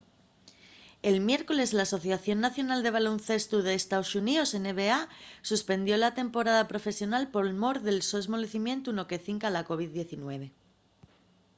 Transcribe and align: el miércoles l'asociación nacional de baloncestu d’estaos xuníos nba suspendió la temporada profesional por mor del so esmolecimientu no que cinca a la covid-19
el 1.09 1.17
miércoles 1.29 1.69
l'asociación 1.77 2.37
nacional 2.45 2.79
de 2.83 2.93
baloncestu 2.97 3.55
d’estaos 3.61 4.07
xuníos 4.13 4.49
nba 4.67 4.99
suspendió 5.49 5.95
la 5.99 6.15
temporada 6.21 6.63
profesional 6.71 7.23
por 7.33 7.45
mor 7.61 7.75
del 7.87 7.99
so 8.09 8.15
esmolecimientu 8.23 8.89
no 8.93 9.07
que 9.09 9.23
cinca 9.25 9.45
a 9.49 9.53
la 9.55 9.65
covid-19 9.69 10.03